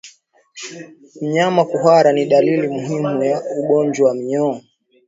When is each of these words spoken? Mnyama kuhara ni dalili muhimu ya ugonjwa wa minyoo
Mnyama 1.21 1.63
kuhara 1.65 2.09
ni 2.13 2.25
dalili 2.25 2.67
muhimu 2.67 3.23
ya 3.23 3.41
ugonjwa 3.59 4.07
wa 4.07 4.15
minyoo 4.15 4.61